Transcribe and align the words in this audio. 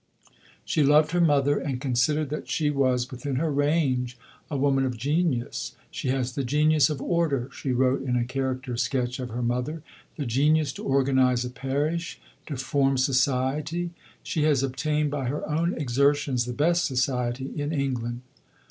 She 0.65 0.81
loved 0.81 1.11
her 1.11 1.21
mother, 1.21 1.59
and 1.59 1.79
considered 1.79 2.31
that 2.31 2.49
she 2.49 2.71
was, 2.71 3.11
within 3.11 3.35
her 3.35 3.51
range, 3.51 4.17
a 4.49 4.57
woman 4.57 4.83
of 4.83 4.97
genius. 4.97 5.75
"She 5.91 6.07
has 6.07 6.33
the 6.33 6.43
genius 6.43 6.89
of 6.89 6.99
order," 7.03 7.51
she 7.53 7.71
wrote 7.71 8.01
in 8.01 8.15
a 8.15 8.25
character 8.25 8.77
sketch 8.77 9.19
of 9.19 9.29
her 9.29 9.43
mother, 9.43 9.83
"the 10.17 10.25
genius 10.25 10.73
to 10.73 10.83
organize 10.83 11.45
a 11.45 11.51
parish, 11.51 12.19
to 12.47 12.57
form 12.57 12.97
society. 12.97 13.91
She 14.23 14.41
has 14.41 14.63
obtained 14.63 15.11
by 15.11 15.25
her 15.27 15.47
own 15.47 15.75
exertions 15.75 16.45
the 16.45 16.51
best 16.53 16.85
society 16.85 17.51
in 17.55 17.71
England." 17.71 18.21